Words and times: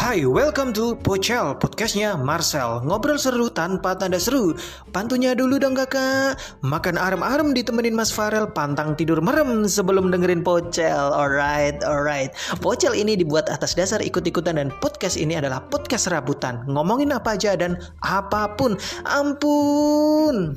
Hai, 0.00 0.24
welcome 0.24 0.72
to 0.72 0.96
Pocel, 0.96 1.60
podcastnya 1.60 2.16
Marcel. 2.16 2.80
Ngobrol 2.88 3.20
seru 3.20 3.52
tanpa 3.52 3.92
tanda 3.92 4.16
seru. 4.16 4.56
Pantunya 4.96 5.36
dulu 5.36 5.60
dong 5.60 5.76
kakak. 5.76 6.40
Makan 6.64 6.96
arem-arem 6.96 7.52
ditemenin 7.52 7.92
Mas 7.92 8.08
Farel 8.08 8.48
Pantang 8.48 8.96
tidur 8.96 9.20
merem 9.20 9.68
sebelum 9.68 10.08
dengerin 10.08 10.40
Pocel. 10.40 11.12
Alright, 11.12 11.84
alright. 11.84 12.32
Pocel 12.64 12.96
ini 12.96 13.12
dibuat 13.12 13.52
atas 13.52 13.76
dasar 13.76 14.00
ikut-ikutan 14.00 14.56
Dan 14.56 14.72
podcast 14.80 15.20
ini 15.20 15.36
adalah 15.36 15.68
podcast 15.68 16.08
rabutan 16.08 16.64
Ngomongin 16.64 17.12
apa 17.12 17.36
aja 17.36 17.52
dan 17.60 17.76
apa 18.00 18.56
pun. 18.56 18.80
Ampun! 19.04 20.56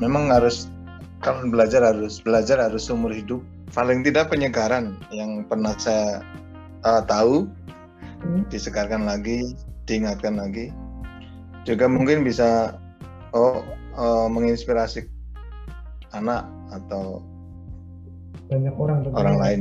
Memang 0.00 0.32
harus 0.32 0.72
kalau 1.26 1.42
belajar 1.50 1.82
harus 1.82 2.22
belajar 2.22 2.62
harus 2.62 2.86
seumur 2.86 3.10
hidup. 3.10 3.42
Paling 3.74 4.06
tidak 4.06 4.30
penyegaran 4.30 4.94
yang 5.10 5.42
pernah 5.50 5.74
saya 5.74 6.22
uh, 6.86 7.02
tahu 7.02 7.50
hmm. 8.22 8.46
disegarkan 8.46 9.02
lagi 9.02 9.42
diingatkan 9.90 10.38
lagi. 10.38 10.70
Juga 11.66 11.90
mungkin 11.90 12.22
bisa 12.22 12.78
oh 13.34 13.58
uh, 13.98 14.30
menginspirasi 14.30 15.10
anak 16.14 16.46
atau 16.70 17.18
banyak 18.46 18.74
orang 18.78 19.02
orang 19.10 19.36
lain. 19.42 19.60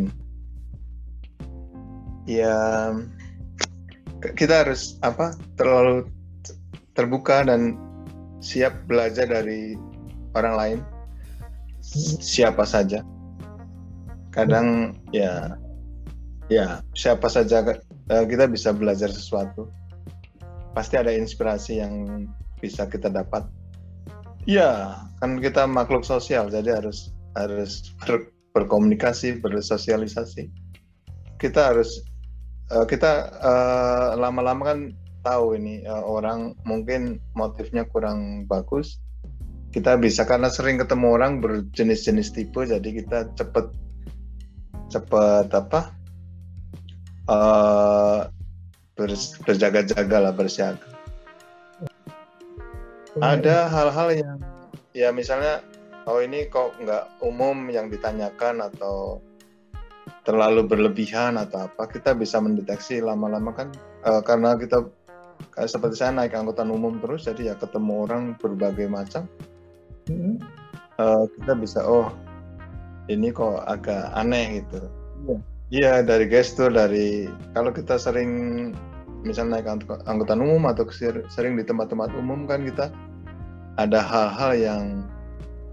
Ya 2.30 2.94
kita 4.38 4.70
harus 4.70 5.02
apa 5.02 5.34
terlalu 5.58 6.06
terbuka 6.94 7.42
dan 7.42 7.74
siap 8.38 8.86
belajar 8.86 9.26
dari 9.26 9.74
orang 10.38 10.54
lain 10.54 10.80
siapa 12.20 12.68
saja. 12.68 13.02
Kadang 14.36 15.00
ya 15.16 15.56
ya 16.52 16.84
siapa 16.92 17.32
saja 17.32 17.64
eh, 18.12 18.26
kita 18.28 18.52
bisa 18.52 18.76
belajar 18.76 19.08
sesuatu. 19.08 19.72
Pasti 20.76 21.00
ada 21.00 21.16
inspirasi 21.16 21.80
yang 21.80 22.28
bisa 22.60 22.84
kita 22.92 23.08
dapat. 23.08 23.48
Ya 24.44 25.00
kan 25.24 25.40
kita 25.40 25.66
makhluk 25.66 26.04
sosial 26.04 26.52
jadi 26.52 26.84
harus 26.84 27.16
harus 27.40 27.96
ber, 28.04 28.30
berkomunikasi 28.52 29.40
bersosialisasi. 29.40 30.52
Kita 31.40 31.72
harus 31.74 32.04
uh, 32.72 32.86
kita 32.88 33.32
uh, 33.40 34.20
lama-lama 34.20 34.64
kan 34.76 34.80
tahu 35.26 35.58
ini 35.58 35.82
uh, 35.90 36.06
orang 36.06 36.54
mungkin 36.64 37.18
motifnya 37.34 37.84
kurang 37.90 38.46
bagus 38.46 39.02
kita 39.76 40.00
bisa 40.00 40.24
karena 40.24 40.48
sering 40.48 40.80
ketemu 40.80 41.20
orang 41.20 41.44
berjenis-jenis 41.44 42.32
tipe 42.32 42.64
jadi 42.64 42.80
kita 43.04 43.28
cepet 43.36 43.68
cepet 44.88 45.52
apa 45.52 45.92
uh, 47.28 48.32
berjaga-jaga 49.44 50.18
lah 50.24 50.32
bersiaga. 50.32 50.88
Ada 53.20 53.68
hal-hal 53.68 54.08
yang 54.16 54.40
ya 54.96 55.12
misalnya 55.12 55.60
oh 56.08 56.24
ini 56.24 56.48
kok 56.48 56.80
nggak 56.80 57.20
umum 57.20 57.68
yang 57.68 57.92
ditanyakan 57.92 58.64
atau 58.64 59.20
terlalu 60.24 60.64
berlebihan 60.64 61.36
atau 61.36 61.68
apa 61.68 61.92
kita 61.92 62.16
bisa 62.16 62.40
mendeteksi 62.40 63.04
lama-lama 63.04 63.52
kan 63.52 63.68
uh, 64.08 64.24
karena 64.24 64.56
kita 64.56 64.88
kayak 65.52 65.68
seperti 65.68 66.00
saya 66.00 66.16
naik 66.16 66.32
angkutan 66.32 66.72
umum 66.72 66.96
terus 67.04 67.28
jadi 67.28 67.52
ya 67.52 67.56
ketemu 67.60 68.08
orang 68.08 68.24
berbagai 68.40 68.88
macam 68.88 69.28
hmm. 70.10 70.36
uh, 71.02 71.24
kita 71.40 71.54
bisa 71.58 71.80
oh 71.84 72.10
ini 73.10 73.30
kok 73.30 73.62
agak 73.70 74.10
aneh 74.18 74.62
gitu 74.62 74.82
iya 75.70 76.02
yeah. 76.02 76.06
dari 76.06 76.26
gestur 76.30 76.74
dari 76.74 77.30
kalau 77.54 77.70
kita 77.70 77.98
sering 77.98 78.72
misalnya 79.26 79.62
naik 79.62 79.86
angkutan 80.06 80.42
umum 80.42 80.70
atau 80.70 80.86
sering 81.30 81.58
di 81.58 81.66
tempat-tempat 81.66 82.14
umum 82.14 82.46
kan 82.46 82.62
kita 82.62 82.94
ada 83.82 84.00
hal-hal 84.00 84.52
yang 84.56 84.84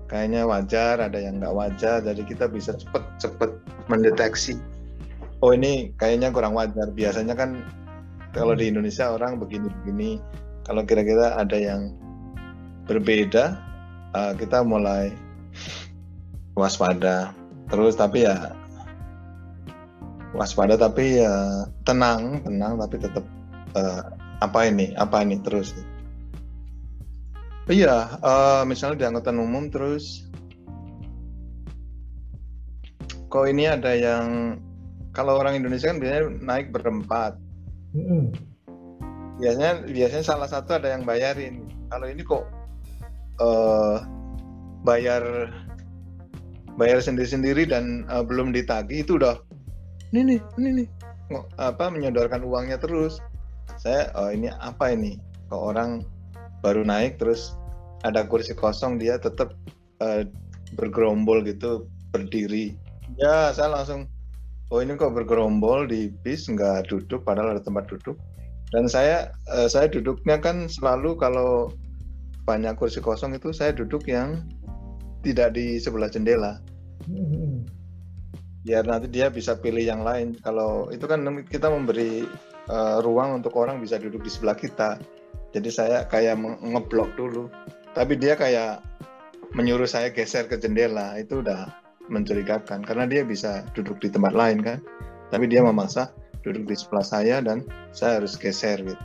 kayaknya 0.09 0.45
wajar 0.49 1.01
ada 1.01 1.17
yang 1.21 1.41
nggak 1.41 1.53
wajar 1.53 2.01
jadi 2.01 2.23
kita 2.25 2.49
bisa 2.49 2.77
cepet-cepet 2.77 3.51
mendeteksi 3.93 4.57
oh 5.45 5.53
ini 5.53 5.93
kayaknya 6.01 6.33
kurang 6.33 6.57
wajar 6.57 6.89
biasanya 6.93 7.37
kan 7.37 7.61
kalau 8.33 8.57
di 8.57 8.73
Indonesia 8.73 9.13
orang 9.13 9.37
begini-begini 9.37 10.17
kalau 10.65 10.85
kira-kira 10.89 11.37
ada 11.37 11.57
yang 11.57 11.93
berbeda 12.89 13.72
uh, 14.17 14.33
kita 14.37 14.65
mulai 14.65 15.13
waspada. 16.57 17.33
Terus 17.73 17.97
tapi 17.97 18.29
ya 18.29 18.53
waspada 20.33 20.77
tapi 20.81 21.21
ya 21.21 21.65
tenang 21.85 22.41
tenang 22.45 22.81
tapi 22.81 22.97
tetap 23.01 23.25
uh, 23.77 24.03
apa 24.41 24.69
ini 24.69 24.93
apa 24.97 25.25
ini 25.25 25.41
terus? 25.41 25.73
Iya 27.71 28.21
uh, 28.21 28.63
misalnya 28.69 28.97
di 28.99 29.05
angkutan 29.09 29.39
umum 29.39 29.71
terus 29.73 30.27
kok 33.33 33.49
ini 33.49 33.65
ada 33.65 33.97
yang 33.97 34.61
kalau 35.17 35.41
orang 35.41 35.57
Indonesia 35.57 35.89
kan 35.89 36.01
biasanya 36.01 36.29
naik 36.45 36.69
berempat. 36.73 37.37
Mm 37.93 38.05
-hmm. 38.09 38.25
biasanya 39.37 39.85
biasanya 39.85 40.25
salah 40.25 40.49
satu 40.49 40.81
ada 40.81 40.93
yang 40.97 41.05
bayarin. 41.05 41.69
Kalau 41.93 42.09
ini 42.09 42.25
kok 42.25 42.45
uh, 43.41 44.05
bayar 44.83 45.49
bayar 46.77 46.99
sendiri-sendiri 47.01 47.69
dan 47.69 48.05
uh, 48.09 48.25
belum 48.25 48.51
ditagi 48.51 49.05
itu 49.05 49.21
udah 49.21 49.39
ini 50.13 50.37
nih 50.37 50.41
ini 50.61 50.71
nih 50.83 50.89
apa 51.57 51.89
menyodorkan 51.89 52.45
uangnya 52.45 52.77
terus. 52.77 53.23
Saya 53.81 54.13
oh 54.19 54.29
ini 54.29 54.53
apa 54.61 54.93
ini? 54.93 55.17
Kok 55.49 55.63
orang 55.73 56.05
baru 56.61 56.85
naik 56.85 57.17
terus 57.17 57.57
ada 58.05 58.27
kursi 58.27 58.53
kosong 58.53 58.99
dia 59.01 59.17
tetap 59.17 59.55
uh, 60.05 60.27
bergerombol 60.77 61.41
gitu 61.47 61.89
berdiri. 62.13 62.77
Ya 63.17 63.55
saya 63.57 63.73
langsung 63.73 64.11
oh 64.73 64.81
ini 64.81 64.97
kok 64.97 65.17
bergerombol 65.17 65.89
di 65.89 66.13
bis 66.25 66.49
nggak 66.49 66.93
duduk 66.93 67.25
padahal 67.25 67.57
ada 67.57 67.63
tempat 67.65 67.89
duduk. 67.89 68.19
Dan 68.73 68.89
saya 68.89 69.33
uh, 69.53 69.69
saya 69.69 69.89
duduknya 69.89 70.41
kan 70.41 70.69
selalu 70.69 71.17
kalau 71.17 71.73
banyak 72.43 72.75
kursi 72.75 72.99
kosong 72.99 73.39
itu 73.39 73.55
saya 73.55 73.71
duduk 73.71 74.11
yang 74.11 74.43
tidak 75.23 75.55
di 75.55 75.79
sebelah 75.79 76.11
jendela. 76.11 76.59
Hmm. 77.07 77.63
Biar 78.63 78.87
nanti 78.87 79.11
dia 79.11 79.31
bisa 79.31 79.59
pilih 79.59 79.83
yang 79.83 80.03
lain. 80.03 80.39
Kalau 80.43 80.91
itu 80.91 81.07
kan 81.07 81.23
kita 81.47 81.71
memberi 81.71 82.27
uh, 82.71 83.03
ruang 83.03 83.43
untuk 83.43 83.55
orang 83.59 83.83
bisa 83.83 83.99
duduk 83.99 84.23
di 84.23 84.31
sebelah 84.31 84.59
kita. 84.59 84.99
Jadi 85.55 85.71
saya 85.71 86.07
kayak 86.07 86.39
ngeblok 86.63 87.15
dulu. 87.19 87.51
Tapi 87.95 88.19
dia 88.19 88.39
kayak 88.39 88.83
menyuruh 89.55 89.87
saya 89.87 90.11
geser 90.11 90.47
ke 90.47 90.59
jendela. 90.59 91.19
Itu 91.19 91.43
udah 91.43 91.71
mencurigakan 92.11 92.83
karena 92.83 93.07
dia 93.07 93.23
bisa 93.23 93.67
duduk 93.75 94.03
di 94.03 94.11
tempat 94.11 94.35
lain 94.35 94.63
kan. 94.63 94.79
Tapi 95.31 95.47
dia 95.51 95.63
memaksa 95.63 96.11
duduk 96.43 96.67
di 96.67 96.75
sebelah 96.75 97.07
saya 97.07 97.39
dan 97.39 97.63
saya 97.95 98.23
harus 98.23 98.35
geser 98.35 98.83
gitu. 98.83 99.05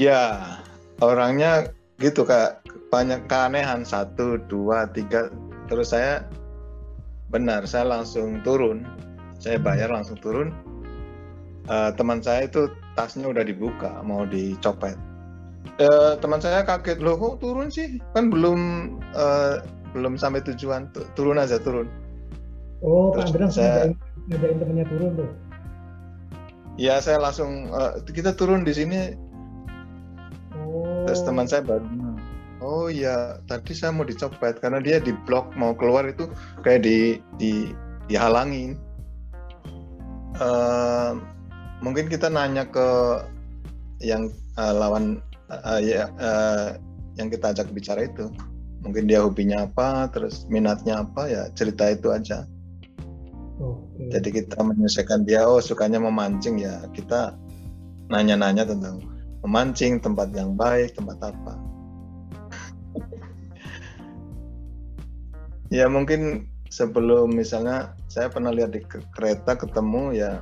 Ya, 0.00 0.56
orangnya 1.04 1.68
gitu 2.00 2.24
kak. 2.26 2.64
Banyak 2.88 3.28
keanehan. 3.30 3.86
Satu 3.86 4.40
dua 4.48 4.88
tiga. 4.90 5.30
Terus 5.70 5.94
saya 5.94 6.26
benar 7.30 7.62
saya 7.68 7.86
langsung 7.86 8.42
turun. 8.42 8.82
Saya 9.38 9.60
bayar 9.62 9.92
langsung 9.94 10.18
turun. 10.18 10.50
Uh, 11.70 11.94
teman 11.94 12.18
saya 12.18 12.50
itu 12.50 12.66
tasnya 12.98 13.30
udah 13.30 13.46
dibuka 13.46 14.02
mau 14.02 14.26
dicopet. 14.26 14.98
Uh, 15.78 16.18
teman 16.18 16.42
saya 16.42 16.66
kaget 16.66 16.98
loh 16.98 17.14
kok 17.14 17.44
turun 17.44 17.70
sih? 17.70 18.02
Kan 18.16 18.32
belum 18.32 18.58
uh, 19.14 19.62
belum 19.94 20.18
sampai 20.18 20.42
tujuan. 20.42 20.90
Turun 21.14 21.38
aja 21.38 21.62
turun. 21.62 21.86
Oh 22.80 23.12
Pak 23.12 23.30
Andreas 23.30 23.54
saya 23.60 23.92
ngajain 24.32 24.56
temannya 24.58 24.86
turun 24.88 25.10
tuh? 25.14 25.30
Ya 26.80 26.96
saya 26.98 27.20
langsung 27.20 27.68
uh, 27.70 28.00
kita 28.08 28.32
turun 28.34 28.64
di 28.64 28.72
sini 28.72 29.14
terus 31.10 31.26
teman 31.26 31.50
saya 31.50 31.66
baru 31.66 31.86
oh 32.60 32.86
ya 32.92 33.40
tadi 33.48 33.72
saya 33.74 33.90
mau 33.90 34.06
dicopet 34.06 34.60
karena 34.60 34.78
dia 34.78 35.00
di 35.00 35.10
blok 35.26 35.50
mau 35.56 35.74
keluar 35.74 36.06
itu 36.06 36.28
kayak 36.62 36.84
di 36.86 37.18
di 37.40 37.74
dihalangin. 38.10 38.74
Uh, 40.40 41.20
mungkin 41.78 42.10
kita 42.10 42.26
nanya 42.26 42.66
ke 42.66 42.88
yang 44.02 44.32
uh, 44.58 44.72
lawan 44.74 45.22
uh, 45.52 45.78
ya 45.78 46.10
uh, 46.18 46.74
yang 47.16 47.30
kita 47.30 47.54
ajak 47.54 47.70
bicara 47.70 48.10
itu. 48.10 48.28
Mungkin 48.80 49.06
dia 49.06 49.20
hobinya 49.20 49.68
apa 49.68 50.08
terus 50.08 50.48
minatnya 50.48 51.04
apa 51.04 51.28
ya 51.30 51.42
cerita 51.54 51.90
itu 51.94 52.10
aja. 52.10 52.44
Okay. 53.60 54.16
jadi 54.16 54.40
kita 54.40 54.56
menyelesaikan 54.64 55.28
dia 55.28 55.44
oh 55.44 55.60
sukanya 55.60 56.00
memancing 56.00 56.56
ya. 56.56 56.80
Kita 56.96 57.36
nanya-nanya 58.08 58.64
tentang 58.64 59.04
memancing, 59.44 60.00
tempat 60.00 60.32
yang 60.36 60.56
baik, 60.56 60.96
tempat 60.96 61.16
apa. 61.20 61.54
ya 65.76 65.86
mungkin 65.86 66.50
sebelum 66.70 67.34
misalnya 67.34 67.98
saya 68.06 68.30
pernah 68.30 68.54
lihat 68.54 68.70
di 68.70 68.80
kereta 69.14 69.58
ketemu 69.58 70.14
ya 70.14 70.32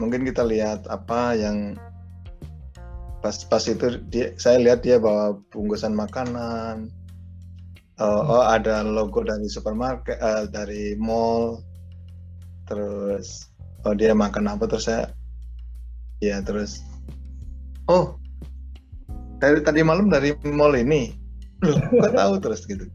mungkin 0.00 0.24
kita 0.24 0.40
lihat 0.40 0.88
apa 0.88 1.36
yang 1.36 1.76
pas 3.20 3.44
pas 3.44 3.60
itu 3.68 4.00
dia 4.08 4.32
saya 4.40 4.56
lihat 4.56 4.80
dia 4.80 4.96
bawa 4.96 5.36
bungkusan 5.52 5.92
makanan 5.92 6.88
oh, 8.00 8.40
oh 8.40 8.44
ada 8.48 8.80
logo 8.80 9.20
dari 9.20 9.44
supermarket 9.44 10.16
uh, 10.16 10.48
dari 10.48 10.96
mall 10.96 11.60
terus 12.64 13.52
oh 13.84 13.92
dia 13.92 14.16
makan 14.16 14.48
apa 14.48 14.64
terus 14.64 14.88
saya 14.88 15.12
ya 16.24 16.40
terus 16.40 16.80
oh 17.90 18.04
dari 19.42 19.58
tadi 19.66 19.80
malam 19.82 20.06
dari 20.06 20.30
mall 20.46 20.78
ini? 20.78 21.10
Loh 21.66 21.76
kok 21.90 22.14
tahu 22.14 22.34
terus 22.38 22.62
gitu? 22.68 22.86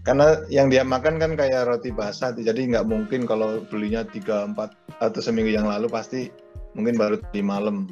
Karena 0.00 0.42
yang 0.48 0.72
dia 0.72 0.80
makan 0.80 1.20
kan 1.20 1.36
kayak 1.36 1.68
roti 1.68 1.92
basah 1.92 2.32
jadi 2.32 2.56
nggak 2.56 2.88
mungkin 2.88 3.28
kalau 3.28 3.62
belinya 3.68 4.02
tiga 4.02 4.48
empat 4.48 4.72
atau 4.98 5.20
seminggu 5.20 5.52
yang 5.52 5.68
lalu 5.68 5.92
pasti 5.92 6.32
mungkin 6.72 6.96
baru 6.96 7.20
di 7.30 7.44
malam. 7.44 7.86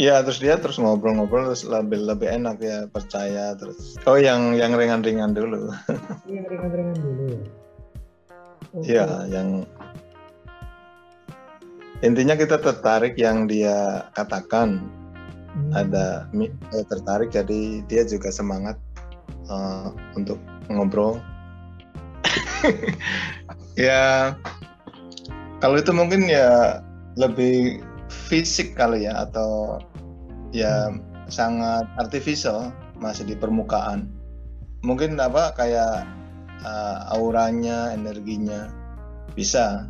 Ya 0.00 0.24
terus 0.24 0.40
dia 0.40 0.56
terus 0.56 0.80
ngobrol-ngobrol 0.80 1.52
terus 1.52 1.68
lebih 1.68 2.08
lebih 2.08 2.40
enak 2.40 2.56
ya 2.64 2.88
percaya 2.88 3.52
terus. 3.52 4.00
Oh 4.08 4.16
yang 4.16 4.56
yang 4.56 4.72
ringan-ringan 4.72 5.36
dulu. 5.36 5.68
Yang 6.24 6.44
ringan-ringan 6.56 6.96
dulu. 6.96 7.36
Iya, 8.80 9.02
okay. 9.02 9.34
yang 9.34 9.48
intinya 12.00 12.34
kita 12.36 12.60
tertarik 12.60 13.16
yang 13.16 13.48
dia 13.48 14.08
katakan. 14.14 15.00
Hmm. 15.50 15.74
ada 15.74 16.30
eh, 16.38 16.86
tertarik 16.86 17.34
jadi 17.34 17.82
dia 17.90 18.06
juga 18.06 18.30
semangat 18.30 18.78
uh, 19.50 19.90
untuk 20.14 20.38
ngobrol. 20.70 21.18
Ya 23.78 24.36
kalau 25.64 25.80
itu 25.80 25.88
mungkin 25.94 26.28
ya 26.28 26.84
lebih 27.16 27.80
fisik 28.10 28.76
kali 28.76 29.08
ya 29.08 29.24
atau 29.24 29.80
ya 30.50 30.90
sangat 31.30 31.86
artificial 31.96 32.74
masih 32.98 33.24
di 33.24 33.34
permukaan. 33.38 34.10
Mungkin 34.84 35.16
apa 35.16 35.56
kayak 35.56 36.04
uh, 36.64 37.14
auranya 37.16 37.96
energinya 37.96 38.68
bisa 39.32 39.88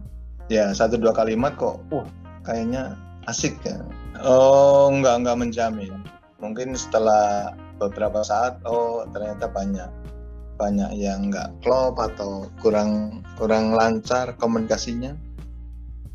ya 0.50 0.74
satu 0.74 0.98
dua 0.98 1.14
kalimat 1.14 1.54
kok. 1.54 1.78
Uh 1.94 2.04
kayaknya 2.42 2.98
asik 3.30 3.54
ya. 3.62 3.78
Oh 4.20 4.90
nggak 4.90 5.24
nggak 5.24 5.38
menjamin. 5.38 5.94
Mungkin 6.42 6.74
setelah 6.74 7.54
beberapa 7.78 8.20
saat 8.26 8.60
oh 8.66 9.06
ternyata 9.14 9.48
banyak 9.48 9.88
banyak 10.60 10.92
yang 10.98 11.32
nggak 11.32 11.48
klop 11.64 11.96
atau 11.96 12.50
kurang 12.60 13.22
kurang 13.38 13.72
lancar 13.72 14.34
komunikasinya. 14.36 15.14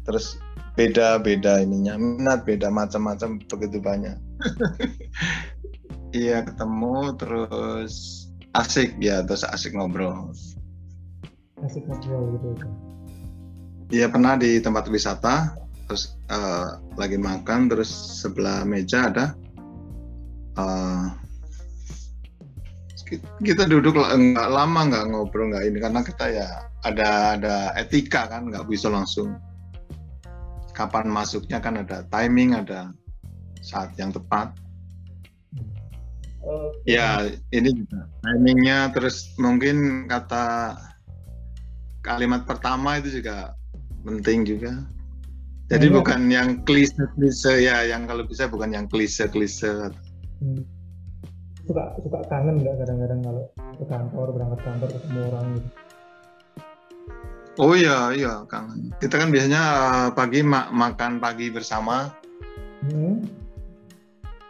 Terus 0.05 0.38
beda-beda 0.75 1.63
ininya 1.63 1.95
minat 1.95 2.43
beda 2.43 2.69
macam-macam 2.69 3.41
begitu 3.47 3.79
banyak. 3.79 4.17
Iya 6.15 6.47
ketemu 6.47 7.11
terus 7.19 8.23
asik 8.55 8.95
ya 9.03 9.19
terus 9.27 9.43
asik 9.43 9.75
ngobrol. 9.75 10.31
Asik 11.59 11.83
ngobrol 11.91 12.39
gitu 12.39 12.63
iya 13.93 14.09
pernah 14.09 14.37
di 14.39 14.57
tempat 14.61 14.89
wisata 14.89 15.53
terus 15.85 16.17
uh, 16.33 16.81
lagi 16.97 17.21
makan 17.21 17.69
terus 17.69 17.89
sebelah 18.21 18.65
meja 18.65 19.13
ada 19.13 19.25
uh, 20.57 21.13
kita 23.45 23.69
duduk 23.69 23.93
nggak 24.01 24.49
lama 24.49 24.81
nggak 24.89 25.05
ngobrol 25.13 25.53
nggak 25.53 25.65
ini 25.69 25.77
karena 25.77 26.01
kita 26.01 26.25
ya 26.25 26.47
ada 26.81 27.37
ada 27.37 27.55
etika 27.77 28.25
kan 28.25 28.49
nggak 28.49 28.65
bisa 28.65 28.89
langsung 28.89 29.37
kapan 30.73 31.05
masuknya 31.07 31.61
kan 31.61 31.85
ada 31.85 32.01
timing 32.09 32.57
ada 32.57 32.89
saat 33.61 33.93
yang 34.01 34.09
tepat 34.09 34.57
okay. 36.41 36.97
ya 36.97 37.29
ini 37.53 37.85
juga 37.85 38.09
timingnya 38.25 38.89
terus 38.89 39.38
mungkin 39.38 40.09
kata 40.09 40.73
kalimat 42.01 42.45
pertama 42.49 42.97
itu 42.97 43.21
juga 43.21 43.53
penting 44.05 44.45
juga 44.45 44.73
jadi 45.65 45.89
ya, 45.89 45.93
bukan 45.97 46.21
ya. 46.29 46.33
yang 46.39 46.49
klise 46.61 47.01
klise 47.17 47.53
ya 47.65 47.81
yang 47.89 48.05
kalau 48.05 48.23
bisa 48.23 48.45
bukan 48.45 48.69
yang 48.71 48.85
klise 48.85 49.25
klise 49.27 49.89
hmm 50.39 50.63
suka 51.65 51.97
suka 51.97 52.19
kangen 52.29 52.61
nggak 52.61 52.77
kadang-kadang 52.77 53.19
kalau 53.25 53.43
ke 53.73 53.85
kantor 53.89 54.27
berangkat 54.37 54.59
kantor 54.61 54.89
ketemu 54.93 55.19
orang 55.33 55.47
gitu 55.57 55.69
Oh 57.55 57.71
iya 57.71 58.11
iya 58.11 58.43
kangen. 58.51 58.91
Kita 58.99 59.15
kan 59.15 59.31
biasanya 59.31 59.63
uh, 59.63 60.09
pagi 60.11 60.43
ma 60.43 60.67
makan 60.75 61.23
pagi 61.23 61.47
bersama. 61.47 62.11
Hmm. 62.83 63.23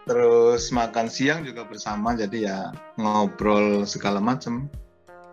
Terus 0.10 0.74
makan 0.74 1.06
siang 1.06 1.46
juga 1.46 1.70
bersama 1.70 2.18
jadi 2.18 2.38
ya 2.50 2.58
ngobrol 2.98 3.86
segala 3.86 4.18
macam. 4.18 4.66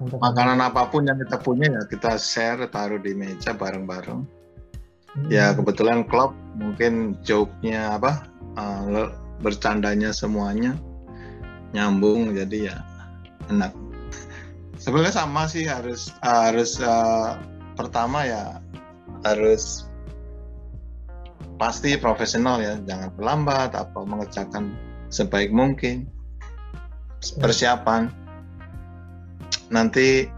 Makanan 0.03 0.59
apa 0.59 0.91
pun 0.91 1.07
yang 1.07 1.19
kita 1.21 1.39
punya 1.39 1.71
ya 1.71 1.83
kita 1.87 2.19
share 2.19 2.67
taruh 2.71 2.99
di 2.99 3.15
meja 3.15 3.55
bareng-bareng. 3.55 4.21
Hmm. 4.23 5.29
Ya 5.29 5.53
kebetulan 5.53 6.09
klub 6.09 6.35
mungkin 6.57 7.21
joke-nya 7.23 8.01
apa 8.01 8.27
uh, 8.57 9.13
bercandanya 9.43 10.15
semuanya 10.15 10.79
nyambung 11.73 12.37
jadi 12.37 12.73
ya 12.73 12.77
enak 13.49 13.73
sebenarnya 14.79 15.15
sama 15.25 15.49
sih 15.49 15.65
harus 15.65 16.13
harus 16.21 16.79
uh, 16.79 17.41
pertama 17.75 18.29
ya 18.29 18.61
harus 19.25 19.89
pasti 21.57 21.95
profesional 21.97 22.59
ya 22.61 22.79
jangan 22.85 23.11
terlambat 23.17 23.71
atau 23.73 24.03
mengerjakan 24.05 24.75
sebaik 25.09 25.55
mungkin 25.55 26.11
persiapan 27.39 28.11
nanti 29.73 30.29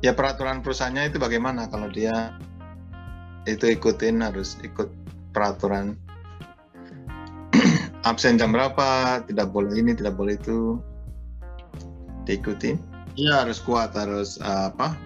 ya 0.00 0.16
peraturan 0.16 0.64
perusahaannya 0.64 1.12
itu 1.12 1.20
bagaimana 1.20 1.68
kalau 1.68 1.92
dia 1.92 2.34
itu 3.44 3.68
ikutin 3.70 4.24
harus 4.24 4.56
ikut 4.64 4.88
peraturan 5.30 5.94
absen 8.08 8.40
jam 8.40 8.50
berapa, 8.50 9.22
tidak 9.28 9.52
boleh 9.52 9.78
ini, 9.78 9.92
tidak 9.94 10.16
boleh 10.16 10.34
itu, 10.40 10.80
diikuti. 12.24 12.74
Iya 13.14 13.44
harus 13.44 13.60
kuat, 13.60 13.92
harus 13.92 14.40
uh, 14.40 14.72
apa? 14.72 14.96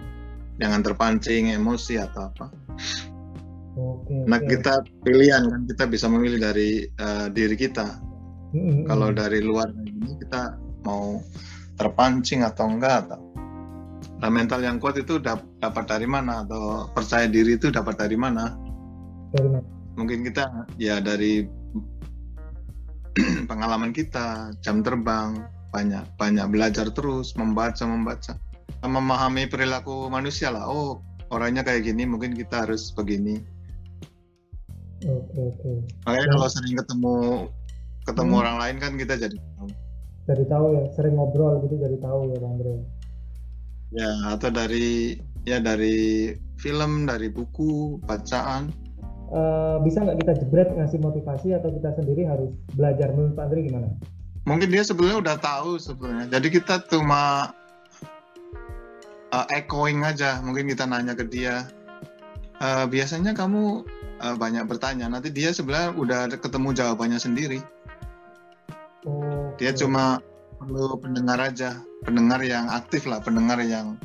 Jangan 0.57 0.81
terpancing 0.81 1.51
emosi 1.53 1.99
atau 1.99 2.31
apa. 2.31 2.47
Oke, 3.77 4.25
nah 4.25 4.41
kita 4.41 4.81
pilihan 5.05 5.45
kan 5.45 5.61
kita 5.69 5.85
bisa 5.85 6.09
memilih 6.09 6.41
dari 6.41 6.87
uh, 6.97 7.29
diri 7.29 7.53
kita. 7.53 8.01
Mm-hmm. 8.55 8.89
Kalau 8.89 9.13
dari 9.13 9.43
luar 9.43 9.69
ini 9.69 10.17
kita 10.17 10.57
mau 10.81 11.21
terpancing 11.77 12.41
atau 12.41 12.65
enggak 12.73 13.05
atau 13.05 13.26
nah 14.17 14.33
mental 14.33 14.65
yang 14.65 14.81
kuat 14.81 14.97
itu 14.97 15.21
dapat 15.21 15.85
dari 15.85 16.09
mana 16.09 16.41
atau 16.41 16.89
percaya 16.89 17.29
diri 17.29 17.53
itu 17.57 17.69
dapat 17.69 18.01
dari 18.01 18.17
mana? 18.17 18.57
Dari 19.33 19.49
mana? 19.49 19.67
Mungkin 19.97 20.25
kita 20.25 20.69
ya 20.81 20.97
dari 21.01 21.45
pengalaman 23.49 23.93
kita, 23.93 24.53
jam 24.61 24.81
terbang, 24.81 25.45
banyak 25.73 26.05
banyak 26.17 26.45
belajar 26.49 26.89
terus, 26.93 27.33
membaca 27.37 27.85
membaca, 27.85 28.33
memahami 28.81 29.49
perilaku 29.49 30.09
manusia 30.09 30.53
lah. 30.53 30.65
Oh 30.65 31.01
orangnya 31.29 31.65
kayak 31.65 31.85
gini, 31.85 32.05
mungkin 32.09 32.33
kita 32.33 32.65
harus 32.65 32.93
begini. 32.93 33.41
Oke 35.05 35.37
oke. 35.37 35.71
Makanya 36.09 36.25
ya. 36.25 36.33
kalau 36.33 36.49
sering 36.49 36.73
ketemu 36.73 37.15
ketemu 38.07 38.33
hmm. 38.33 38.41
orang 38.41 38.57
lain 38.57 38.75
kan 38.81 38.91
kita 38.97 39.13
jadi 39.13 39.37
tahu. 39.37 39.67
Jadi 40.27 40.43
tahu 40.49 40.65
ya, 40.73 40.83
sering 40.97 41.13
ngobrol 41.15 41.61
gitu 41.63 41.75
jadi 41.77 41.97
tahu 42.01 42.33
ya 42.33 42.37
Bang 42.41 42.57
Andre. 42.57 42.96
Ya 43.95 44.11
atau 44.35 44.51
dari 44.51 45.19
ya 45.47 45.63
dari 45.63 46.35
film, 46.59 47.07
dari 47.07 47.31
buku, 47.31 48.03
bacaan 48.03 48.73
uh, 49.31 49.77
bisa 49.83 50.03
nggak 50.03 50.19
kita 50.23 50.33
jebret 50.43 50.69
ngasih 50.75 50.99
motivasi 51.01 51.55
atau 51.55 51.69
kita 51.71 51.95
sendiri 51.99 52.23
harus 52.27 52.51
belajar 52.75 53.11
menurut 53.11 53.33
Pak 53.35 53.45
Andri 53.49 53.67
gimana? 53.67 53.87
Mungkin 54.47 54.71
dia 54.71 54.83
sebelumnya 54.87 55.19
udah 55.19 55.37
tahu 55.39 55.75
sebenarnya. 55.75 56.39
Jadi 56.39 56.47
kita 56.55 56.87
cuma 56.87 57.51
uh, 59.35 59.45
echoing 59.51 60.07
aja. 60.07 60.39
Mungkin 60.39 60.71
kita 60.71 60.87
nanya 60.87 61.19
ke 61.19 61.27
dia. 61.27 61.67
Uh, 62.57 62.87
biasanya 62.87 63.35
kamu 63.35 63.83
uh, 64.23 64.35
banyak 64.39 64.63
bertanya. 64.63 65.11
Nanti 65.11 65.35
dia 65.35 65.51
sebenarnya 65.51 65.91
udah 65.99 66.19
ketemu 66.39 66.71
jawabannya 66.71 67.19
sendiri. 67.19 67.59
Oh, 69.03 69.51
dia 69.59 69.75
okay. 69.75 69.83
cuma 69.83 70.23
perlu 70.63 70.95
pendengar 70.95 71.43
aja. 71.43 71.83
Pendengar 72.05 72.43
yang 72.45 72.69
aktif 72.69 73.09
lah. 73.09 73.23
Pendengar 73.23 73.61
yang 73.63 73.97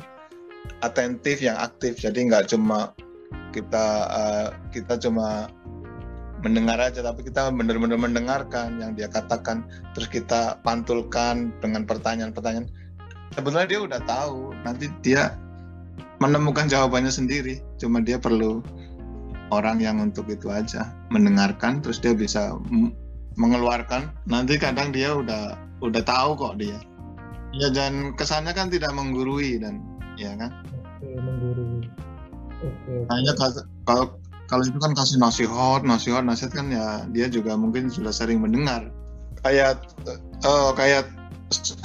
atentif, 0.81 1.43
yang 1.43 1.59
aktif. 1.59 1.99
Jadi 1.99 2.29
nggak 2.31 2.49
cuma 2.49 2.95
kita 3.53 3.85
uh, 4.09 4.49
kita 4.73 4.97
cuma 4.97 5.47
mendengar 6.43 6.75
aja 6.75 6.99
tapi 6.99 7.23
kita 7.23 7.53
benar-benar 7.55 7.95
mendengarkan 7.95 8.75
yang 8.83 8.91
dia 8.97 9.07
katakan 9.07 9.63
terus 9.95 10.11
kita 10.11 10.59
pantulkan 10.65 11.55
dengan 11.63 11.87
pertanyaan-pertanyaan 11.87 12.67
sebenarnya 13.31 13.69
dia 13.71 13.81
udah 13.81 14.01
tahu 14.03 14.51
nanti 14.67 14.91
dia 14.99 15.39
menemukan 16.19 16.67
jawabannya 16.67 17.09
sendiri 17.13 17.63
cuma 17.79 18.03
dia 18.03 18.19
perlu 18.19 18.59
orang 19.55 19.79
yang 19.79 20.03
untuk 20.03 20.27
itu 20.27 20.51
aja 20.51 20.91
mendengarkan 21.15 21.79
terus 21.79 22.03
dia 22.03 22.11
bisa 22.11 22.59
mengeluarkan 23.39 24.11
nanti 24.27 24.59
kadang 24.59 24.91
dia 24.91 25.15
udah 25.15 25.55
udah 25.79 26.03
tahu 26.03 26.35
kok 26.35 26.59
dia 26.59 26.75
ya 27.53 27.69
dan 27.69 28.17
kesannya 28.17 28.51
kan 28.51 28.67
tidak 28.73 28.89
menggurui 28.91 29.61
dan 29.61 29.79
ya 30.17 30.33
kan? 30.35 30.51
Oke 30.97 31.07
menggurui. 31.21 31.85
Oke 32.63 32.93
hanya 33.13 33.31
kalau 33.85 34.17
kalau 34.49 34.63
itu 34.65 34.77
kan 34.77 34.91
kasih 34.97 35.17
nasihat 35.21 35.81
nasihat 35.85 36.25
nasihat 36.25 36.51
kan 36.53 36.67
ya 36.73 37.05
dia 37.13 37.29
juga 37.29 37.53
mungkin 37.53 37.87
sudah 37.87 38.11
sering 38.11 38.41
mendengar. 38.41 38.89
Kayak 39.45 39.83
uh, 40.47 40.71
kayak 40.73 41.07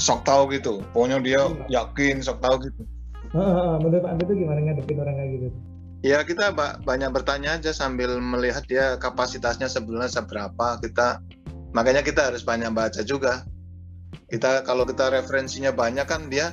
sok 0.00 0.24
tahu 0.24 0.52
gitu. 0.56 0.80
Pokoknya 0.96 1.20
dia 1.20 1.40
iya. 1.68 1.82
yakin 1.84 2.24
sok 2.24 2.40
tahu 2.40 2.64
gitu. 2.64 2.82
Menurut 3.36 4.08
Anda 4.08 4.24
itu 4.24 4.34
gimana 4.40 4.60
ngadepin 4.64 4.96
orang 5.04 5.16
kayak 5.20 5.30
gitu? 5.36 5.48
Ya 6.06 6.22
kita 6.22 6.54
banyak 6.86 7.10
bertanya 7.10 7.58
aja 7.58 7.74
sambil 7.74 8.22
melihat 8.22 8.62
dia 8.70 8.94
kapasitasnya 9.02 9.66
sebenarnya 9.66 10.22
seberapa 10.22 10.78
kita. 10.78 11.20
Makanya 11.74 12.06
kita 12.06 12.30
harus 12.32 12.46
banyak 12.46 12.70
baca 12.70 13.02
juga 13.02 13.44
kita 14.28 14.62
kalau 14.64 14.84
kita 14.84 15.08
referensinya 15.08 15.72
banyak 15.72 16.04
kan 16.04 16.28
dia 16.28 16.52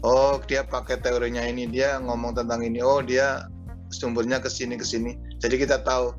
oh 0.00 0.40
dia 0.48 0.64
pakai 0.64 0.96
teorinya 1.00 1.44
ini 1.44 1.68
dia 1.68 2.00
ngomong 2.00 2.32
tentang 2.32 2.64
ini 2.64 2.80
oh 2.80 3.04
dia 3.04 3.44
sumbernya 3.92 4.40
ke 4.40 4.48
sini 4.48 4.76
ke 4.76 4.84
sini. 4.84 5.16
Jadi 5.40 5.56
kita 5.60 5.80
tahu 5.84 6.12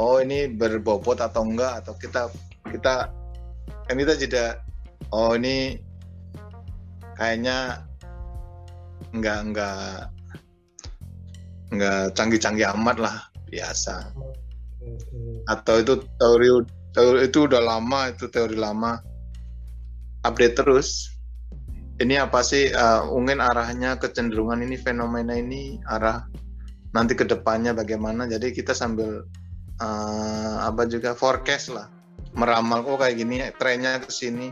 oh 0.00 0.16
ini 0.20 0.48
berbobot 0.52 1.20
atau 1.20 1.44
enggak 1.44 1.84
atau 1.84 1.96
kita 1.96 2.28
kita 2.68 3.08
kan 3.86 3.96
kita 3.96 4.14
jeda 4.18 4.46
oh 5.14 5.36
ini 5.38 5.80
kayaknya 7.16 7.86
enggak 9.14 9.38
enggak 9.46 9.80
enggak 11.72 12.00
canggih-canggih 12.16 12.68
amat 12.76 12.96
lah 13.00 13.16
biasa. 13.48 14.12
Atau 15.46 15.82
itu 15.82 15.94
teori 16.18 16.48
teori 16.96 17.28
itu 17.28 17.44
udah 17.44 17.60
lama 17.60 18.08
itu 18.08 18.24
teori 18.32 18.56
lama. 18.56 18.96
Update 20.24 20.56
terus. 20.56 21.12
Ini 21.96 22.24
apa 22.24 22.44
sih 22.44 22.72
uh, 22.72 23.08
mungkin 23.08 23.40
arahnya 23.40 23.96
kecenderungan 23.96 24.60
ini 24.60 24.76
fenomena 24.76 25.32
ini 25.32 25.80
arah 25.88 26.24
nanti 26.96 27.12
ke 27.12 27.28
depannya 27.28 27.76
bagaimana. 27.76 28.24
Jadi 28.24 28.56
kita 28.56 28.72
sambil 28.72 29.28
uh, 29.80 30.56
apa 30.64 30.88
juga 30.88 31.12
forecast 31.12 31.72
lah. 31.72 31.92
Meramal 32.36 32.84
kok 32.84 32.96
oh, 32.96 32.98
kayak 33.00 33.16
gini 33.20 33.44
trennya 33.60 34.00
ke 34.00 34.08
sini. 34.08 34.50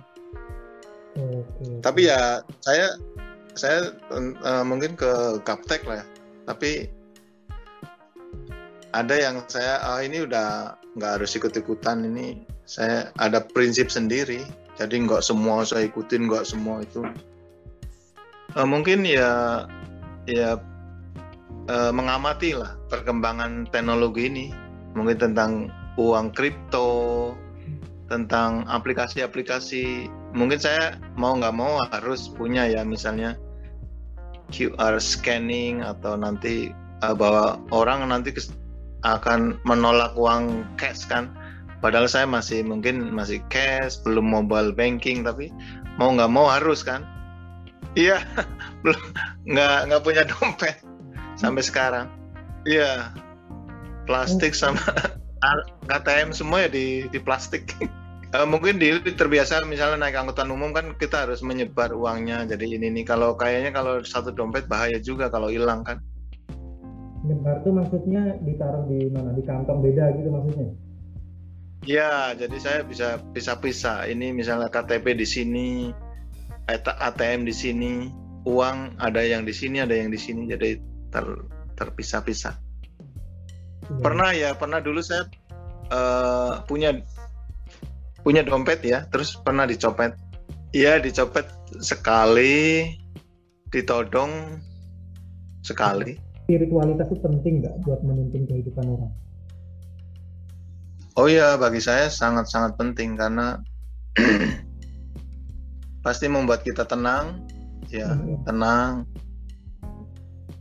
Okay. 1.15 1.79
tapi 1.79 2.11
ya 2.11 2.43
saya 2.59 2.99
saya 3.55 3.95
uh, 4.11 4.67
mungkin 4.67 4.99
ke 4.99 5.41
Gaptek 5.47 5.87
lah 5.87 6.03
ya. 6.03 6.07
Tapi 6.51 6.91
ada 8.95 9.15
yang 9.19 9.43
saya 9.51 9.83
oh, 9.91 9.99
ini 9.99 10.23
udah 10.23 10.79
nggak 10.95 11.11
harus 11.19 11.35
ikut 11.35 11.51
ikutan 11.59 12.07
ini 12.07 12.47
saya 12.63 13.11
ada 13.19 13.43
prinsip 13.43 13.91
sendiri 13.91 14.47
jadi 14.75 14.95
nggak 15.07 15.23
semua 15.23 15.63
saya 15.63 15.87
ikutin 15.87 16.27
nggak 16.27 16.47
semua 16.47 16.83
itu. 16.83 17.07
Uh, 18.55 18.67
mungkin 18.67 19.07
ya 19.07 19.65
ya 20.27 20.59
uh, 21.71 21.93
mengamati 21.95 22.59
lah 22.59 22.75
perkembangan 22.91 23.71
teknologi 23.71 24.27
ini. 24.27 24.47
Mungkin 24.95 25.19
tentang 25.19 25.71
uang 25.99 26.35
kripto 26.35 27.35
tentang 28.11 28.67
aplikasi-aplikasi. 28.67 30.11
Mungkin 30.35 30.59
saya 30.59 30.99
mau 31.15 31.39
nggak 31.39 31.55
mau 31.55 31.79
harus 31.95 32.27
punya 32.27 32.67
ya 32.67 32.83
misalnya 32.83 33.39
QR 34.51 34.99
scanning 34.99 35.87
atau 35.87 36.19
nanti 36.19 36.75
uh, 37.03 37.15
bahwa 37.15 37.63
orang 37.71 38.11
nanti 38.11 38.35
akan 39.04 39.61
menolak 39.68 40.16
uang 40.16 40.64
cash 40.80 41.04
kan? 41.04 41.30
Padahal 41.84 42.08
saya 42.08 42.25
masih 42.25 42.64
mungkin 42.64 43.12
masih 43.12 43.44
cash 43.52 44.00
belum 44.00 44.25
mobile 44.25 44.73
banking 44.73 45.20
tapi 45.20 45.52
mau 46.00 46.11
nggak 46.11 46.32
mau 46.32 46.49
harus 46.49 46.80
kan? 46.80 47.04
Iya 47.94 48.25
belum 48.82 49.00
nggak 49.46 49.78
nggak 49.92 50.02
punya 50.02 50.25
dompet 50.25 50.80
sampai 51.37 51.62
sekarang. 51.62 52.08
Iya 52.64 53.12
plastik 54.08 54.56
sama 54.56 54.80
KTM 55.92 56.32
semua 56.32 56.64
ya 56.64 56.70
di 56.73 57.04
di 57.12 57.20
plastik. 57.20 57.76
Uh, 58.32 58.49
mungkin 58.52 58.80
di 58.80 58.96
terbiasa 59.04 59.61
misalnya 59.68 60.08
naik 60.08 60.16
angkutan 60.16 60.49
umum 60.49 60.73
kan 60.73 60.96
kita 60.96 61.28
harus 61.28 61.44
menyebar 61.44 61.92
uangnya. 61.92 62.49
Jadi 62.49 62.80
ini 62.80 62.88
nih 62.88 63.04
kalau 63.04 63.37
kayaknya 63.37 63.76
kalau 63.76 64.00
satu 64.00 64.32
dompet 64.32 64.64
bahaya 64.64 64.96
juga 64.96 65.28
kalau 65.28 65.52
hilang 65.52 65.84
kan 65.84 66.00
menyebar 67.25 67.64
tuh 67.64 67.73
maksudnya 67.73 68.37
ditaruh 68.45 68.85
di 68.87 69.09
mana 69.09 69.33
di 69.33 69.43
kantong 69.43 69.81
beda 69.81 70.12
gitu 70.21 70.28
maksudnya 70.28 70.69
Ya, 71.85 72.33
jadi 72.33 72.57
saya 72.57 72.81
bisa 72.81 73.21
bisa 73.37 73.61
pisah. 73.61 74.09
Ini 74.09 74.33
misalnya 74.33 74.73
KTP 74.73 75.21
di 75.21 75.28
sini, 75.28 75.93
ATM 76.73 77.45
di 77.45 77.52
sini, 77.52 78.09
uang 78.49 78.97
ada 78.97 79.21
yang 79.21 79.45
di 79.45 79.52
sini, 79.52 79.85
ada 79.85 79.93
yang 79.93 80.09
di 80.09 80.16
sini, 80.16 80.49
jadi 80.49 80.81
ter, 81.12 81.25
terpisah-pisah. 81.76 82.57
Hmm. 82.57 84.00
Pernah 84.00 84.33
ya, 84.33 84.57
pernah 84.57 84.81
dulu 84.81 85.04
saya 85.04 85.28
uh, 85.93 86.64
punya 86.64 87.04
punya 88.25 88.40
dompet 88.40 88.81
ya, 88.81 89.04
terus 89.12 89.37
pernah 89.37 89.69
dicopet. 89.69 90.16
Iya, 90.73 91.04
dicopet 91.04 91.45
sekali, 91.85 92.97
ditodong 93.69 94.57
sekali. 95.61 96.16
Spiritualitas 96.45 97.09
itu 97.09 97.21
penting 97.25 97.65
nggak 97.65 97.75
buat 97.89 98.05
menuntun 98.05 98.45
kehidupan 98.45 98.85
orang? 98.85 99.13
Oh 101.15 101.31
iya, 101.31 101.55
bagi 101.55 101.79
saya 101.79 102.11
sangat-sangat 102.11 102.75
penting 102.77 103.15
karena 103.15 103.63
pasti 106.05 106.27
membuat 106.29 106.67
kita 106.67 106.85
tenang, 106.85 107.41
ya 107.89 108.13
hmm. 108.13 108.45
tenang. 108.45 109.09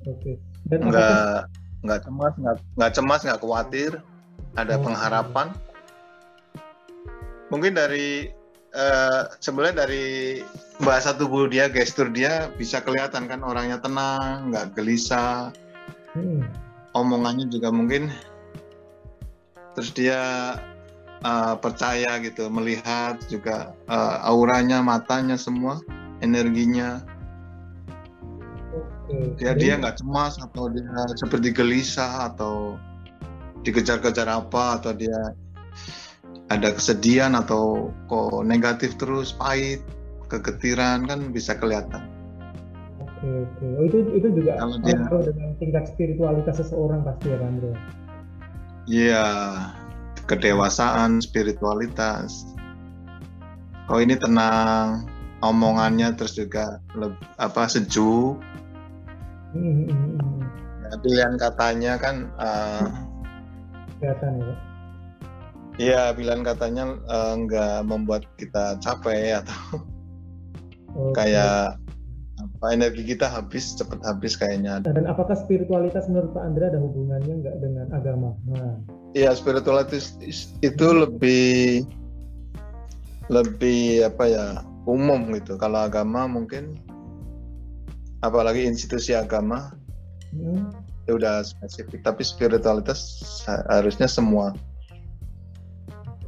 Oke. 0.07 0.39
Okay. 0.39 0.79
nggak 0.79 1.51
nggak 1.83 1.99
cemas, 2.07 2.33
nggak 2.39 2.57
nggak 2.79 2.91
cemas, 2.95 3.21
nggak 3.27 3.41
khawatir, 3.43 3.91
ada 4.55 4.75
hmm. 4.77 4.83
pengharapan. 4.87 5.47
Mungkin 7.51 7.73
dari 7.75 8.31
uh, 8.77 9.29
sebenarnya 9.41 9.89
dari 9.89 10.39
bahasa 10.79 11.11
tubuh 11.17 11.49
dia, 11.49 11.65
gestur 11.65 12.13
dia 12.13 12.47
bisa 12.55 12.77
kelihatan 12.79 13.25
kan 13.25 13.41
orangnya 13.41 13.81
tenang, 13.81 14.53
nggak 14.53 14.77
gelisah. 14.77 15.49
Hmm. 16.13 16.45
Omongannya 16.93 17.49
juga 17.49 17.73
mungkin 17.73 18.13
terus 19.73 19.89
dia 19.97 20.21
uh, 21.25 21.55
percaya 21.57 22.21
gitu 22.21 22.45
melihat 22.53 23.17
juga 23.25 23.73
uh, 23.89 24.21
auranya 24.29 24.85
matanya 24.85 25.33
semua 25.33 25.81
energinya 26.21 27.01
dia 29.41 29.57
dia 29.57 29.73
nggak 29.77 29.97
cemas 29.97 30.37
atau 30.37 30.69
dia 30.69 30.85
seperti 31.17 31.49
gelisah 31.49 32.33
atau 32.33 32.77
dikejar-kejar 33.65 34.29
apa 34.29 34.77
atau 34.77 34.93
dia 34.93 35.33
ada 36.51 36.69
kesedihan 36.75 37.33
atau 37.33 37.89
kok 38.05 38.45
negatif 38.45 38.93
terus 39.01 39.33
pahit 39.33 39.81
kegetiran 40.29 41.05
kan 41.05 41.33
bisa 41.33 41.57
kelihatan. 41.57 42.12
Oke 43.23 43.47
oke. 43.47 43.65
Oh 43.79 43.83
itu 43.87 43.97
itu 44.19 44.27
juga 44.35 44.59
kalau 44.59 44.75
dia 44.83 44.99
dengan 44.99 45.55
tingkat 45.55 45.83
spiritualitas 45.95 46.59
seseorang 46.59 47.07
pasti 47.07 47.31
ya 47.31 47.39
Andre. 47.39 47.71
Iya, 48.83 49.27
kedewasaan, 50.27 51.23
spiritualitas. 51.23 52.43
Oh 53.87 54.03
ini 54.03 54.19
tenang, 54.19 55.07
omongannya 55.39 56.11
terus 56.19 56.35
juga 56.35 56.83
lebih, 56.99 57.23
apa 57.39 57.63
sejuk. 57.71 58.43
Ya, 59.55 60.91
pilihan 60.99 61.39
katanya 61.39 61.95
kan 61.95 62.27
uh, 62.35 62.91
kelihatan 64.03 64.31
ya. 64.43 64.55
Iya, 65.79 66.01
pilihan 66.11 66.43
katanya 66.43 66.99
uh, 67.07 67.39
nggak 67.39 67.87
membuat 67.87 68.27
kita 68.35 68.75
capek 68.83 69.39
atau 69.39 69.79
okay. 70.91 71.31
kayak 71.31 71.79
energi 72.71 73.03
kita 73.03 73.27
habis 73.27 73.75
cepat 73.75 73.99
habis 74.07 74.39
kayaknya. 74.39 74.79
Dan 74.79 75.03
apakah 75.09 75.35
spiritualitas 75.35 76.07
menurut 76.07 76.31
Pak 76.31 76.43
Andra 76.47 76.71
ada 76.71 76.79
hubungannya 76.79 77.43
nggak 77.43 77.57
dengan 77.59 77.87
agama? 77.91 78.37
Nah. 78.47 78.79
Iya 79.11 79.35
spiritualitas 79.35 80.15
itu 80.63 80.87
lebih 80.87 81.83
lebih 83.27 84.07
apa 84.07 84.23
ya 84.29 84.45
umum 84.87 85.35
gitu. 85.35 85.59
Kalau 85.59 85.83
agama 85.83 86.23
mungkin 86.29 86.79
apalagi 88.23 88.63
institusi 88.63 89.11
agama 89.11 89.75
hmm. 90.31 90.71
ya 91.09 91.19
udah 91.19 91.43
spesifik. 91.43 92.05
Tapi 92.07 92.23
spiritualitas 92.23 93.19
harusnya 93.67 94.07
semua. 94.07 94.55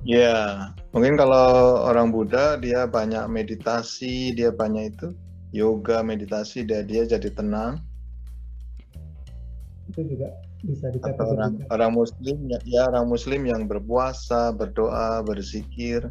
Ya 0.06 0.70
Mungkin 0.96 1.20
kalau 1.20 1.84
orang 1.84 2.08
Buddha 2.15 2.56
dia 2.56 2.88
banyak 2.88 3.27
meditasi, 3.27 4.32
dia 4.32 4.48
banyak 4.48 4.96
itu 4.96 5.12
yoga, 5.52 6.02
meditasi, 6.02 6.66
dia 6.66 6.82
dia 6.82 7.06
jadi 7.06 7.30
tenang. 7.34 7.82
Itu 9.92 10.02
juga 10.06 10.34
bisa 10.66 10.90
dikatakan 10.90 11.30
orang, 11.38 11.54
orang 11.70 11.92
muslim 11.94 12.38
ya, 12.50 12.58
ya 12.66 12.82
orang 12.90 13.06
muslim 13.06 13.42
yang 13.46 13.70
berpuasa, 13.70 14.50
berdoa, 14.56 15.22
berzikir. 15.22 16.10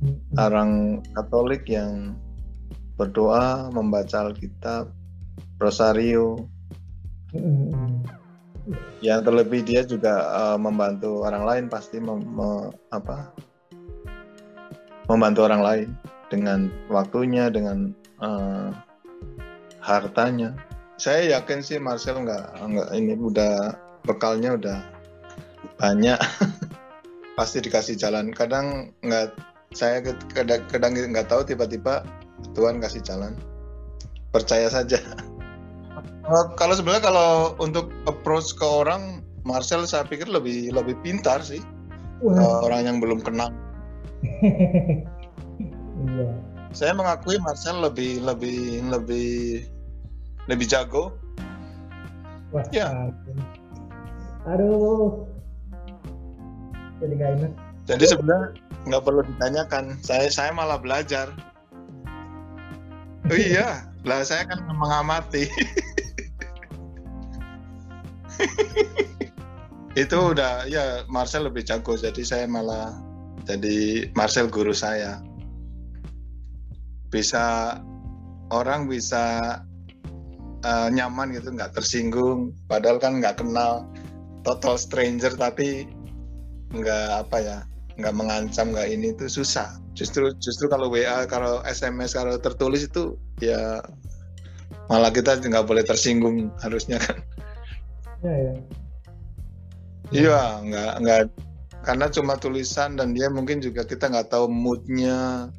Hmm. 0.00 0.16
Orang 0.36 0.70
Katolik 1.16 1.68
yang 1.68 2.16
berdoa, 2.96 3.68
membaca 3.72 4.28
Alkitab, 4.28 4.92
rosario. 5.60 6.48
Hmm. 7.32 8.00
Yang 9.04 9.20
terlebih 9.30 9.60
dia 9.62 9.86
juga 9.86 10.26
uh, 10.32 10.58
membantu 10.58 11.22
orang 11.22 11.44
lain 11.46 11.64
pasti 11.70 12.02
mem, 12.02 12.18
me, 12.24 12.72
apa 12.90 13.30
membantu 15.06 15.46
orang 15.46 15.62
lain 15.62 15.88
dengan 16.26 16.66
waktunya, 16.90 17.46
dengan 17.46 17.94
uh, 18.22 18.70
hartanya. 19.82 20.54
Saya 20.96 21.36
yakin 21.36 21.60
sih 21.60 21.76
Marcel 21.76 22.24
nggak 22.24 22.56
nggak 22.56 22.88
ini 22.96 23.14
udah 23.20 23.76
bekalnya 24.08 24.56
udah 24.56 24.78
banyak, 25.76 26.16
pasti 27.38 27.60
dikasih 27.60 28.00
jalan. 28.00 28.32
Kadang 28.32 28.96
nggak 29.04 29.36
saya 29.76 30.00
kadang, 30.32 30.64
kadang 30.72 30.96
nggak 30.96 31.28
tahu 31.28 31.44
tiba-tiba 31.44 32.04
Tuhan 32.56 32.80
kasih 32.80 33.04
jalan. 33.04 33.36
Percaya 34.32 34.72
saja. 34.72 34.96
kalau 36.60 36.74
sebenarnya 36.74 37.04
kalau 37.12 37.54
untuk 37.60 37.92
approach 38.08 38.56
ke 38.56 38.64
orang, 38.64 39.20
Marcel 39.44 39.84
saya 39.84 40.08
pikir 40.08 40.26
lebih 40.26 40.72
lebih 40.72 40.96
pintar 41.04 41.44
sih. 41.44 41.60
Wah. 42.24 42.64
Orang 42.64 42.88
yang 42.88 42.96
belum 42.96 43.20
kenal 43.20 43.52
iya. 46.08 46.28
Saya 46.76 46.92
mengakui 46.92 47.40
Marcel 47.40 47.80
lebih 47.80 48.20
lebih 48.20 48.84
lebih 48.92 49.64
lebih 50.44 50.66
jago. 50.68 51.16
Wah, 52.52 52.68
ya. 52.68 52.92
Aduh. 54.44 55.24
Jadi 57.00 57.12
gak 57.16 57.30
enak. 57.40 57.52
Jadi 57.88 58.04
sebenarnya 58.12 58.60
nggak 58.92 59.02
perlu 59.08 59.24
ditanyakan. 59.24 59.96
Saya 60.04 60.28
saya 60.28 60.52
malah 60.52 60.76
belajar. 60.76 61.32
Oh 63.32 63.38
iya, 63.40 63.88
lah 64.04 64.20
saya 64.20 64.44
kan 64.44 64.60
mengamati. 64.68 65.48
itu 69.96 70.12
udah 70.12 70.68
ya 70.68 71.08
Marcel 71.08 71.48
lebih 71.48 71.64
jago 71.64 71.96
jadi 71.96 72.20
saya 72.20 72.44
malah 72.44 72.92
jadi 73.48 74.12
Marcel 74.12 74.52
guru 74.52 74.76
saya. 74.76 75.24
Bisa 77.16 77.80
orang 78.52 78.92
bisa 78.92 79.56
uh, 80.68 80.88
nyaman 80.92 81.32
gitu, 81.32 81.48
nggak 81.48 81.72
tersinggung. 81.72 82.52
Padahal 82.68 83.00
kan 83.00 83.24
nggak 83.24 83.40
kenal, 83.40 83.88
total 84.44 84.76
stranger 84.76 85.32
tapi 85.32 85.88
nggak 86.76 87.24
apa 87.24 87.36
ya, 87.40 87.58
nggak 87.96 88.12
mengancam 88.12 88.76
nggak 88.76 88.92
ini 88.92 89.16
itu 89.16 89.32
susah. 89.32 89.80
Justru 89.96 90.28
justru 90.44 90.68
kalau 90.68 90.92
WA, 90.92 91.24
kalau 91.24 91.64
SMS, 91.64 92.12
kalau 92.12 92.36
tertulis 92.36 92.84
itu 92.84 93.16
ya 93.40 93.80
malah 94.92 95.08
kita 95.08 95.40
nggak 95.40 95.64
boleh 95.64 95.80
tersinggung 95.88 96.52
harusnya 96.60 97.00
kan. 97.00 97.16
Iya 98.20 98.36
ya. 98.36 98.54
Iya, 100.12 100.40
nggak 100.62 100.92
nggak 101.02 101.20
karena 101.86 102.06
cuma 102.10 102.34
tulisan 102.34 102.98
dan 102.98 103.14
dia 103.14 103.30
mungkin 103.30 103.62
juga 103.62 103.86
kita 103.86 104.10
nggak 104.10 104.30
tahu 104.34 104.50
moodnya. 104.50 105.50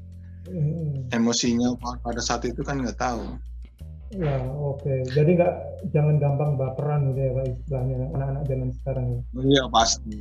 Emosinya 1.28 1.76
pada 2.00 2.24
saat 2.24 2.48
itu 2.48 2.64
kan 2.64 2.80
nggak 2.80 2.96
tahu. 2.96 3.36
Ya 4.16 4.40
oke. 4.56 4.80
Okay. 4.80 5.04
jadi 5.12 5.36
nggak 5.36 5.54
jangan 5.92 6.16
gampang 6.24 6.56
baperan 6.56 7.12
gitu 7.12 7.28
ya 7.28 7.32
pak 7.36 7.46
istilahnya 7.52 7.96
anak-anak 8.16 8.44
zaman 8.48 8.70
sekarang 8.80 9.06
ya. 9.12 9.20
Iya 9.44 9.64
pasti. 9.68 10.16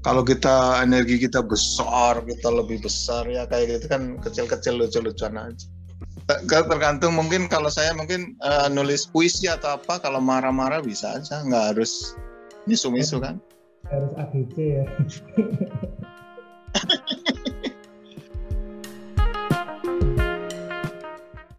Kalau 0.00 0.24
kita 0.24 0.80
energi 0.80 1.20
kita 1.20 1.44
besar 1.44 2.24
kita 2.24 2.48
lebih 2.48 2.80
besar 2.80 3.28
ya 3.28 3.44
kayak 3.44 3.76
gitu 3.76 3.86
kan 3.92 4.16
kecil-kecil 4.24 4.80
lucu-lucuan 4.80 5.36
aja. 5.36 5.68
Tergantung 6.48 7.12
mungkin 7.12 7.52
kalau 7.52 7.68
saya 7.68 7.92
mungkin 7.92 8.32
uh, 8.40 8.72
nulis 8.72 9.04
puisi 9.12 9.44
atau 9.44 9.76
apa 9.76 10.00
kalau 10.00 10.24
marah-marah 10.24 10.80
bisa 10.80 11.20
aja 11.20 11.44
nggak 11.44 11.76
harus 11.76 12.16
misu-misu 12.64 13.20
kan. 13.20 13.36
Harus 13.92 14.12
ABC 14.16 14.56
ya 14.56 14.84